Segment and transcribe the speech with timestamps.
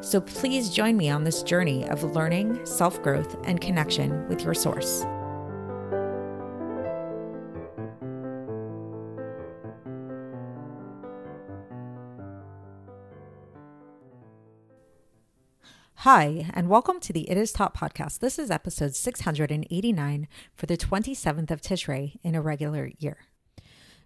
[0.00, 4.54] So please join me on this journey of learning, self growth, and connection with your
[4.54, 5.04] source.
[16.04, 18.18] Hi, and welcome to the It Is Taught podcast.
[18.18, 23.16] This is episode 689 for the 27th of Tishrei in a regular year.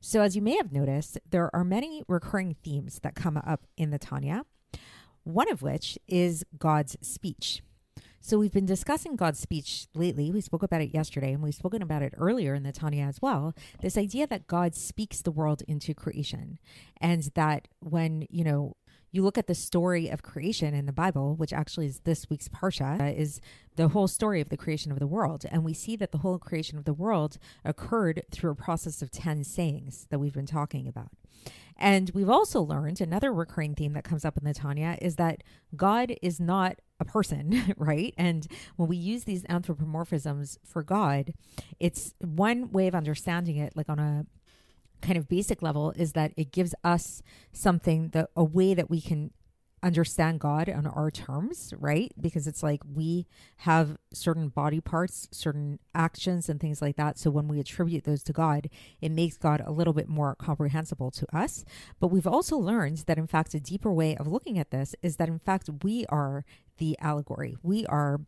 [0.01, 3.91] So, as you may have noticed, there are many recurring themes that come up in
[3.91, 4.45] the Tanya,
[5.29, 7.63] one of which is God's speech.
[8.21, 10.31] So, we've been discussing God's speech lately.
[10.31, 13.23] We spoke about it yesterday, and we've spoken about it earlier in the Tanya as
[13.23, 13.55] well.
[13.81, 16.59] This idea that God speaks the world into creation,
[17.01, 18.77] and that when, you know,
[19.11, 22.49] you look at the story of creation in the Bible, which actually is this week's
[22.49, 23.41] Parsha, uh, is
[23.77, 25.47] the whole story of the creation of the world.
[25.51, 29.11] And we see that the whole creation of the world occurred through a process of
[29.11, 31.11] 10 sayings that we've been talking about.
[31.79, 35.45] And we've also learned another recurring theme that comes up in the Tanya is that
[35.77, 38.15] God is not a person, right?
[38.19, 41.35] And when we use these anthropomorphisms for God,
[41.79, 44.27] it's one way of understanding it, like on a
[45.01, 49.01] kind of basic level is that it gives us something that a way that we
[49.01, 49.31] can
[49.83, 52.13] understand God on our terms, right?
[52.21, 53.27] Because it's like we
[53.59, 57.19] have certain body parts, certain actions, and things like that.
[57.19, 58.69] So when we attribute those to God,
[59.01, 61.65] it makes God a little bit more comprehensible to us.
[62.01, 65.17] But we've also learned that, in fact, a deeper way of looking at this is
[65.17, 66.45] that, in fact, we are
[66.79, 67.57] the allegory.
[67.63, 68.21] We are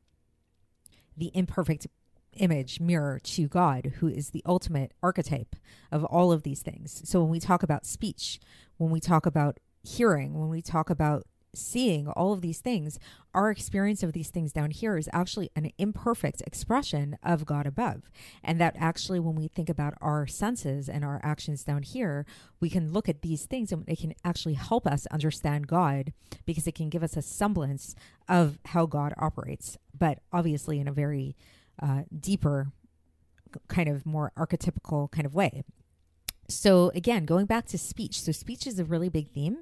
[1.17, 1.87] the imperfect
[2.35, 5.57] image mirror to God, who is the ultimate archetype
[5.91, 7.03] of all of these things.
[7.05, 8.39] So when we talk about speech,
[8.77, 11.25] when we talk about hearing, when we talk about
[11.55, 12.99] seeing all of these things,
[13.35, 18.11] our experience of these things down here is actually an imperfect expression of God above.
[18.43, 22.27] And that actually, when we think about our senses and our actions down here,
[22.61, 26.13] we can look at these things and it can actually help us understand God
[26.47, 27.95] because it can give us a semblance
[28.29, 31.37] of how God operates, but obviously in a very
[31.83, 32.73] uh, deeper,
[33.69, 35.65] kind of more archetypical kind of way.
[36.51, 38.21] So, again, going back to speech.
[38.21, 39.59] So, speech is a really big theme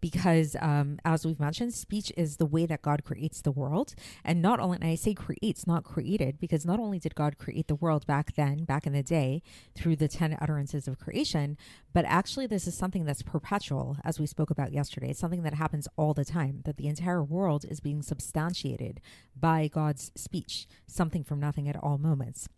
[0.00, 3.94] because, um, as we've mentioned, speech is the way that God creates the world.
[4.24, 7.68] And not only, and I say creates, not created, because not only did God create
[7.68, 9.42] the world back then, back in the day,
[9.76, 11.56] through the 10 utterances of creation,
[11.92, 15.10] but actually, this is something that's perpetual, as we spoke about yesterday.
[15.10, 19.00] It's something that happens all the time, that the entire world is being substantiated
[19.38, 22.48] by God's speech, something from nothing at all moments.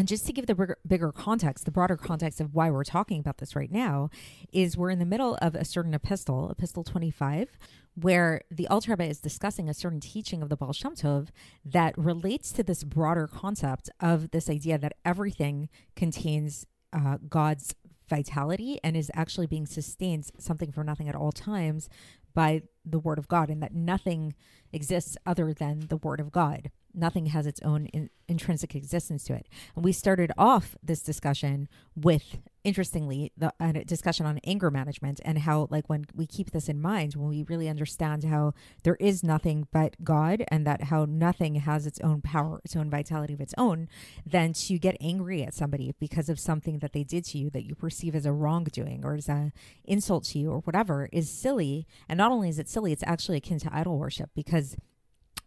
[0.00, 3.36] And just to give the bigger, context, the broader context of why we're talking about
[3.36, 4.08] this right now,
[4.50, 7.50] is we're in the middle of a certain epistle, Epistle 25,
[7.96, 11.28] where the Alter is discussing a certain teaching of the Baal Shem Tov
[11.66, 17.74] that relates to this broader concept of this idea that everything contains uh, God's
[18.08, 21.90] vitality and is actually being sustained something from nothing at all times
[22.32, 24.34] by the Word of God, and that nothing
[24.72, 29.34] exists other than the Word of God nothing has its own in, intrinsic existence to
[29.34, 29.46] it.
[29.74, 35.40] And we started off this discussion with, interestingly, the a discussion on anger management and
[35.40, 39.24] how, like, when we keep this in mind, when we really understand how there is
[39.24, 43.40] nothing but God and that how nothing has its own power, its own vitality of
[43.40, 43.88] its own,
[44.24, 47.64] then to get angry at somebody because of something that they did to you that
[47.66, 49.52] you perceive as a wrongdoing or as an
[49.84, 51.86] insult to you or whatever is silly.
[52.08, 54.76] And not only is it silly, it's actually akin to idol worship because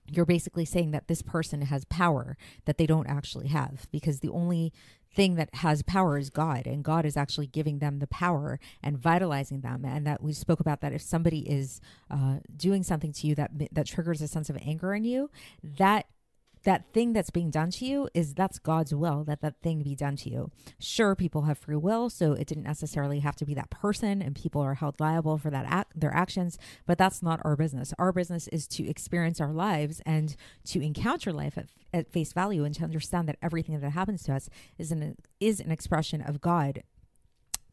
[0.07, 4.29] you're basically saying that this person has power that they don't actually have because the
[4.29, 4.73] only
[5.13, 8.97] thing that has power is God and God is actually giving them the power and
[8.97, 9.85] vitalizing them.
[9.85, 11.79] And that we spoke about that if somebody is
[12.09, 15.29] uh, doing something to you that that triggers a sense of anger in you
[15.63, 16.07] that
[16.63, 19.95] that thing that's being done to you is that's God's will that that thing be
[19.95, 20.51] done to you.
[20.79, 24.35] Sure, people have free will, so it didn't necessarily have to be that person, and
[24.35, 26.57] people are held liable for that act, their actions.
[26.85, 27.93] But that's not our business.
[27.99, 32.63] Our business is to experience our lives and to encounter life at, at face value,
[32.63, 36.41] and to understand that everything that happens to us is an is an expression of
[36.41, 36.83] God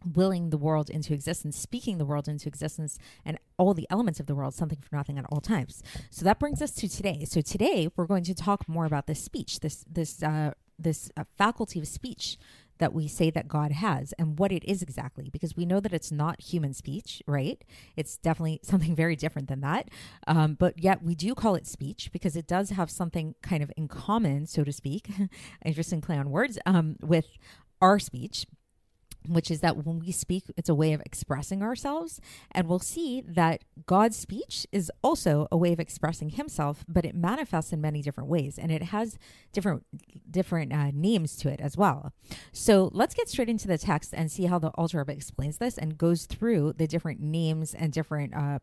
[0.05, 4.27] willing the world into existence, speaking the world into existence, and all the elements of
[4.27, 5.83] the world, something for nothing at all times.
[6.11, 7.25] So that brings us to today.
[7.25, 11.25] So today we're going to talk more about this speech, this this uh, this uh,
[11.37, 12.39] faculty of speech
[12.81, 15.93] that we say that God has and what it is exactly, because we know that
[15.93, 17.63] it's not human speech, right?
[17.95, 19.89] It's definitely something very different than that.
[20.27, 23.71] Um, but yet we do call it speech because it does have something kind of
[23.77, 25.11] in common, so to speak.
[25.65, 27.27] Interesting play on words um, with
[27.81, 28.47] our speech
[29.29, 32.21] which is that when we speak, it's a way of expressing ourselves.
[32.53, 37.15] And we'll see that God's speech is also a way of expressing himself, but it
[37.15, 39.19] manifests in many different ways and it has
[39.53, 39.85] different
[40.31, 42.13] different uh, names to it as well.
[42.53, 45.99] So let's get straight into the text and see how the Rebbe explains this and
[45.99, 48.59] goes through the different names and different uh,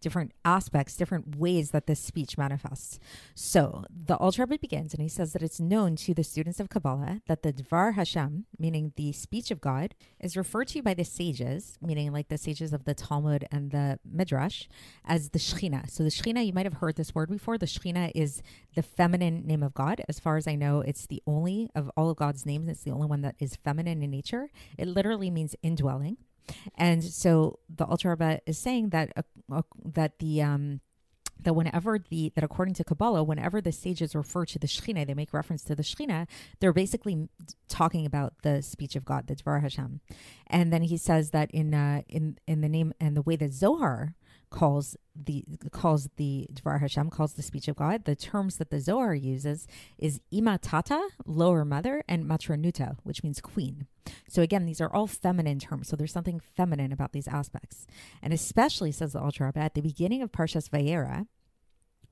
[0.00, 2.98] different aspects, different ways that this speech manifests.
[3.34, 7.22] So the Rebbe begins and he says that it's known to the students of Kabbalah
[7.26, 11.78] that the Dvar Hashem, meaning the speech of God, is referred to by the sages,
[11.80, 14.66] meaning like the sages of the Talmud and the Midrash,
[15.04, 15.88] as the Shechina.
[15.90, 17.58] So the Shechina, you might have heard this word before.
[17.58, 18.42] The Shechina is
[18.74, 20.02] the feminine name of God.
[20.08, 22.90] As far as I know, it's the only of all of God's names, it's the
[22.90, 24.50] only one that is feminine in nature.
[24.78, 26.18] It literally means indwelling.
[26.76, 29.22] And so the Alter Rebbe is saying that uh,
[29.52, 30.80] uh, that the um,
[31.40, 35.14] that whenever the that according to Kabbalah, whenever the sages refer to the Shechina, they
[35.14, 36.26] make reference to the Shechina,
[36.60, 37.28] they're basically
[37.68, 40.00] talking about the speech of God, the Dvar Hashem.
[40.46, 43.52] And then he says that in uh, in in the name and the way that
[43.52, 44.14] Zohar
[44.50, 48.04] calls the calls the Dvar Hashem calls the speech of God.
[48.04, 49.66] The terms that the Zohar uses
[49.98, 53.86] is imatata, lower mother, and matronuta, which means queen.
[54.28, 55.88] So again, these are all feminine terms.
[55.88, 57.86] So there's something feminine about these aspects,
[58.22, 61.26] and especially says the Alter Rebbe at the beginning of Parshas Vayera,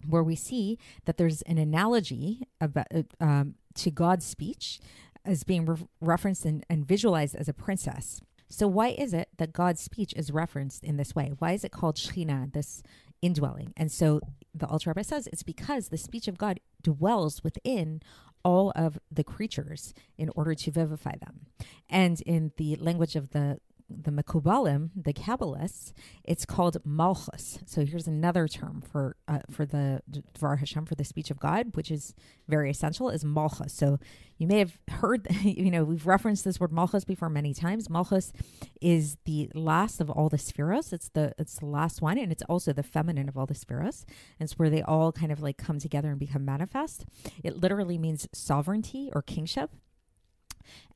[0.09, 2.87] where we see that there's an analogy about
[3.21, 4.81] um, to God's speech
[5.25, 8.21] as being re- referenced and, and visualized as a princess.
[8.49, 11.33] So, why is it that God's speech is referenced in this way?
[11.39, 12.83] Why is it called Shechina, this
[13.23, 13.73] indwelling?
[13.77, 14.21] And so
[14.55, 18.01] the Alter Rebbe says it's because the speech of God dwells within
[18.45, 21.47] all of the creatures in order to vivify them.
[21.89, 23.59] And in the language of the
[23.89, 25.93] the Mekubalim, the Kabbalists,
[26.25, 27.59] it's called Malchus.
[27.67, 30.03] So here's another term for uh, for the
[30.39, 32.15] Dvar Hashem for the speech of God, which is
[32.49, 33.73] very essential, is Malchus.
[33.73, 33.99] So
[34.39, 37.91] you may have heard, you know, we've referenced this word Malchus before many times.
[37.91, 38.33] Malchus
[38.81, 40.93] is the last of all the sefiros.
[40.93, 44.05] It's the it's the last one, and it's also the feminine of all the sefiros.
[44.39, 47.05] And it's where they all kind of like come together and become manifest.
[47.43, 49.71] It literally means sovereignty or kingship.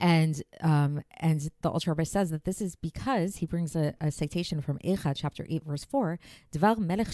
[0.00, 4.10] And um, and the Alter Rebbe says that this is because he brings a, a
[4.10, 6.18] citation from Eicha, chapter 8, verse 4,
[6.52, 7.08] Dvar melech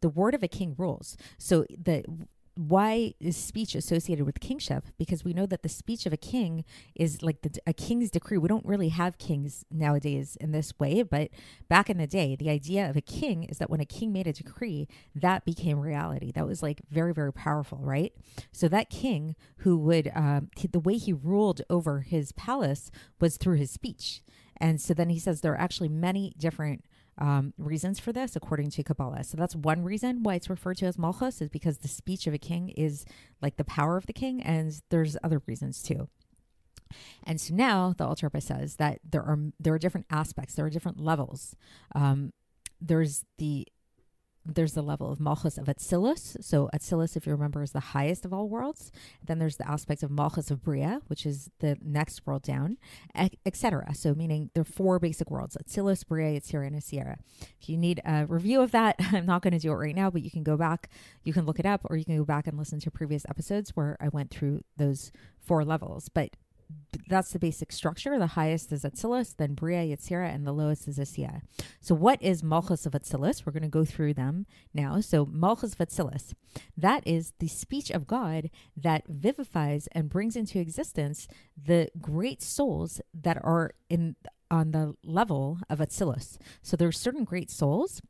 [0.00, 1.16] the word of a king rules.
[1.38, 2.04] So the
[2.56, 4.86] why is speech associated with kingship?
[4.98, 6.64] Because we know that the speech of a king
[6.94, 8.38] is like the, a king's decree.
[8.38, 11.30] We don't really have kings nowadays in this way, but
[11.68, 14.26] back in the day, the idea of a king is that when a king made
[14.26, 16.30] a decree, that became reality.
[16.32, 18.12] That was like very, very powerful, right?
[18.52, 22.90] So that king who would, um, the way he ruled over his palace
[23.20, 24.22] was through his speech.
[24.56, 26.84] And so then he says there are actually many different
[27.18, 29.24] um, reasons for this according to Kabbalah.
[29.24, 32.34] So that's one reason why it's referred to as Malchus is because the speech of
[32.34, 33.04] a king is
[33.40, 36.08] like the power of the king, and there's other reasons too.
[37.24, 40.70] And so now the Rebbe says that there are there are different aspects, there are
[40.70, 41.56] different levels.
[41.94, 42.32] Um,
[42.80, 43.66] there's the
[44.46, 46.36] there's the level of Malchus of Atzilus.
[46.42, 48.92] So Atzilus, if you remember, is the highest of all worlds.
[49.24, 52.76] Then there's the aspect of Malchus of Bria, which is the next world down,
[53.46, 53.94] etc.
[53.94, 57.16] So meaning there are four basic worlds: Atzilus, Bria, Yetzirah, and Asiya.
[57.60, 60.10] If you need a review of that, I'm not going to do it right now,
[60.10, 60.90] but you can go back,
[61.22, 63.70] you can look it up, or you can go back and listen to previous episodes
[63.74, 66.08] where I went through those four levels.
[66.08, 66.30] But
[67.08, 68.18] that's the basic structure.
[68.18, 71.42] The highest is Atzilus, then Bria, Yetzira, and the lowest is Asiya.
[71.80, 73.44] So, what is Malchus of Atzilus?
[73.44, 75.00] We're going to go through them now.
[75.00, 76.32] So, Malchus of Atzilus,
[76.76, 81.28] that is the speech of God that vivifies and brings into existence
[81.62, 84.16] the great souls that are in
[84.50, 86.38] on the level of Atzilus.
[86.62, 88.00] So, there are certain great souls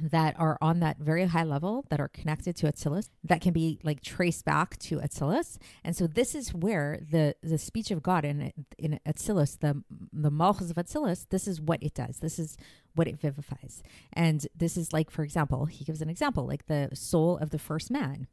[0.00, 3.78] that are on that very high level that are connected to Atzilus that can be
[3.82, 5.58] like traced back to Atzilus.
[5.84, 10.30] And so this is where the the speech of God in in Atzilus, the the
[10.30, 12.18] Malchus of Atzilus, this is what it does.
[12.18, 12.56] This is
[12.94, 13.82] what it vivifies.
[14.12, 17.58] And this is like, for example, he gives an example, like the soul of the
[17.58, 18.26] first man.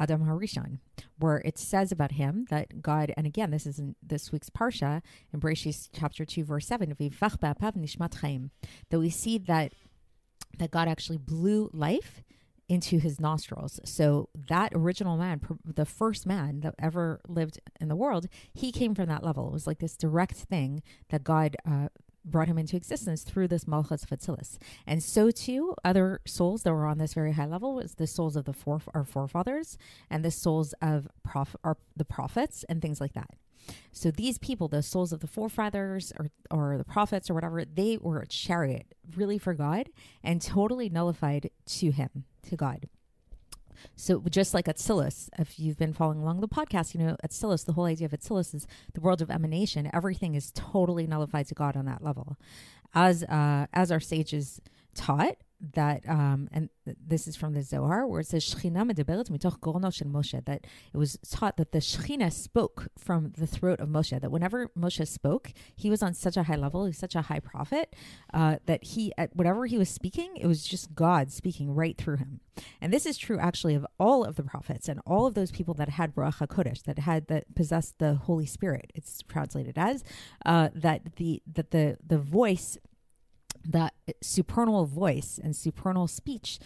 [0.00, 0.78] Adam Harishon,
[1.18, 5.02] where it says about him that God, and again, this is in this week's Parsha,
[5.30, 6.98] in Bereshit chapter 2, verse 7, that
[8.98, 9.72] we see that
[10.58, 12.22] that God actually blew life
[12.68, 13.80] into his nostrils.
[13.84, 18.94] So that original man, the first man that ever lived in the world, he came
[18.94, 19.48] from that level.
[19.48, 21.88] It was like this direct thing that God uh,
[22.24, 24.58] brought him into existence through this Malchus Fatzilis.
[24.86, 28.36] And so too, other souls that were on this very high level was the souls
[28.36, 29.76] of the four, our forefathers
[30.08, 33.30] and the souls of prof, our, the prophets and things like that.
[33.92, 37.98] So these people, the souls of the forefathers or, or the prophets or whatever, they
[37.98, 39.90] were a chariot really for God
[40.22, 42.88] and totally nullified to him, to God.
[43.96, 47.72] So just like Atzilus, if you've been following along the podcast, you know Atzilus, the
[47.72, 49.90] whole idea of Atzilus is the world of emanation.
[49.92, 52.36] Everything is totally nullified to God on that level,
[52.94, 54.60] as uh, as our sages
[54.94, 55.36] taught
[55.74, 60.44] that um and this is from the Zohar where it says mitoch grono shel Moshe
[60.44, 64.68] that it was taught that the Shechina spoke from the throat of Moshe that whenever
[64.68, 67.94] Moshe spoke he was on such a high level he's such a high prophet
[68.32, 72.16] uh, that he at whatever he was speaking it was just God speaking right through
[72.16, 72.40] him.
[72.80, 75.74] And this is true actually of all of the prophets and all of those people
[75.74, 80.04] that had Ruach HaKodesh that had that possessed the Holy Spirit it's translated as
[80.44, 82.78] uh, that the that the the voice
[83.64, 86.58] that supernal voice and supernal speech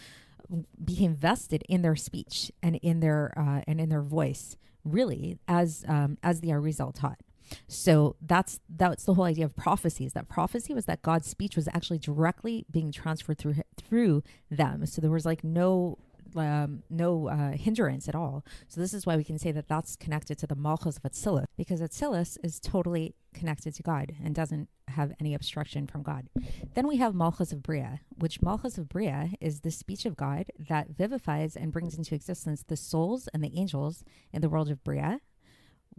[0.85, 5.85] became vested in their speech and in their uh, and in their voice really as
[5.89, 7.21] um, as the Arizal taught.
[7.69, 10.05] So that's that's the whole idea of prophecy.
[10.05, 14.87] Is that prophecy was that God's speech was actually directly being transferred through through them.
[14.87, 15.99] So there was like no
[16.37, 18.45] um, no uh, hindrance at all.
[18.69, 21.47] So this is why we can say that that's connected to the Malchus of Atzilus,
[21.57, 26.29] because Atzilus is totally connected to God and doesn't have any obstruction from God.
[26.75, 30.47] Then we have Malchus of Bria, which Malchus of Bria is the speech of God
[30.59, 34.83] that vivifies and brings into existence the souls and the angels in the world of
[34.83, 35.21] Bria,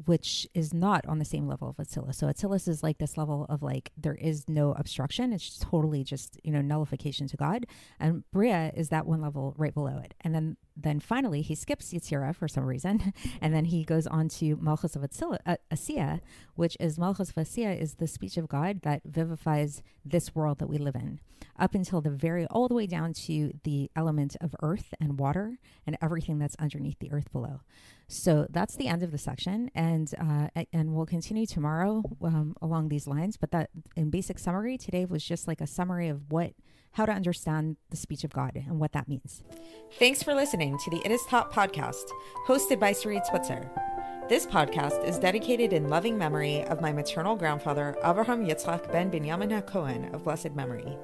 [0.05, 2.15] which is not on the same level of Atzilus.
[2.15, 5.31] So Atzilus is like this level of like there is no obstruction.
[5.31, 7.65] It's totally just, you know, nullification to God.
[7.99, 10.13] And Bria is that one level right below it.
[10.21, 14.29] And then then finally he skips Yetzira for some reason, and then he goes on
[14.29, 16.21] to Malchus of uh, Asiya,
[16.55, 20.67] which is Malchus of Asiya is the speech of God that vivifies this world that
[20.67, 21.19] we live in,
[21.57, 25.59] up until the very all the way down to the element of earth and water
[25.85, 27.61] and everything that's underneath the earth below.
[28.07, 32.89] So that's the end of the section, and uh, and we'll continue tomorrow um, along
[32.89, 33.37] these lines.
[33.37, 36.53] But that, in basic summary, today was just like a summary of what
[36.95, 39.43] how to understand the speech of God and what that means.
[39.99, 42.05] Thanks for listening to the It Is Taught podcast,
[42.47, 43.69] hosted by Sarit Switzer.
[44.29, 49.61] This podcast is dedicated in loving memory of my maternal grandfather, Avraham Yitzchak ben Binyamin
[49.61, 50.97] HaKohen of blessed memory.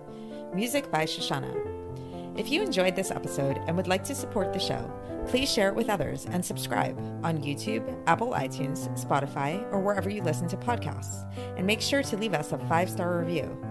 [0.55, 2.39] Music by Shoshannah.
[2.39, 4.89] If you enjoyed this episode and would like to support the show,
[5.27, 10.23] please share it with others and subscribe on YouTube, Apple iTunes, Spotify, or wherever you
[10.23, 11.29] listen to podcasts.
[11.57, 13.70] And make sure to leave us a five star review.